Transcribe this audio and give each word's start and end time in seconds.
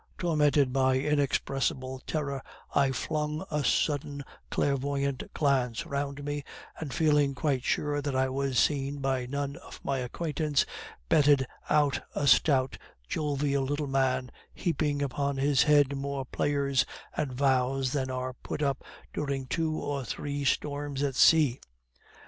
Tormented 0.17 0.73
by 0.73 0.95
inexpressible 0.97 2.01
terror, 2.07 2.41
I 2.73 2.91
flung 2.91 3.45
a 3.51 3.63
sudden 3.63 4.25
clairvoyant 4.49 5.31
glance 5.35 5.85
round 5.85 6.23
me, 6.23 6.43
and 6.79 6.91
feeling 6.91 7.35
quite 7.35 7.63
sure 7.63 8.01
that 8.01 8.15
I 8.15 8.27
was 8.29 8.57
seen 8.57 8.97
by 8.97 9.27
none 9.27 9.57
of 9.57 9.79
my 9.83 9.99
acquaintance, 9.99 10.65
betted 11.07 11.45
on 11.69 11.91
a 12.15 12.25
stout, 12.25 12.79
jovial 13.07 13.61
little 13.63 13.85
man, 13.85 14.31
heaping 14.55 15.03
upon 15.03 15.37
his 15.37 15.61
head 15.61 15.95
more 15.95 16.25
prayers 16.25 16.83
and 17.15 17.31
vows 17.31 17.91
than 17.91 18.09
are 18.09 18.33
put 18.33 18.63
up 18.63 18.83
during 19.13 19.45
two 19.45 19.75
or 19.77 20.03
three 20.03 20.43
storms 20.45 21.03
at 21.03 21.13
sea. 21.13 21.61